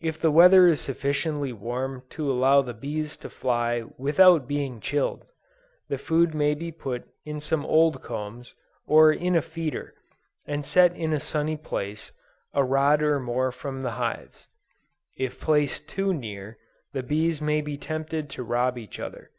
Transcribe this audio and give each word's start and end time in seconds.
If 0.00 0.18
the 0.18 0.30
weather 0.30 0.66
is 0.68 0.80
sufficiently 0.80 1.52
warm 1.52 2.04
to 2.08 2.32
allow 2.32 2.62
the 2.62 2.72
bees 2.72 3.14
to 3.18 3.28
fly 3.28 3.82
without 3.98 4.48
being 4.48 4.80
chilled, 4.80 5.26
the 5.90 5.98
food 5.98 6.34
may 6.34 6.54
be 6.54 6.72
put 6.72 7.04
in 7.26 7.40
some 7.40 7.66
old 7.66 8.02
combs, 8.02 8.54
or 8.86 9.12
in 9.12 9.36
a 9.36 9.42
feeder, 9.42 9.92
and 10.46 10.64
set 10.64 10.96
in 10.96 11.12
a 11.12 11.20
sunny 11.20 11.58
place, 11.58 12.12
a 12.54 12.64
rod 12.64 13.02
or 13.02 13.20
more 13.20 13.52
from 13.52 13.82
their 13.82 13.92
hives. 13.92 14.48
If 15.18 15.38
placed 15.38 15.90
too 15.90 16.14
near, 16.14 16.56
the 16.94 17.02
bees 17.02 17.42
may 17.42 17.60
be 17.60 17.76
tempted 17.76 18.30
to 18.30 18.42
rob 18.42 18.78
each 18.78 18.98
other. 18.98 19.30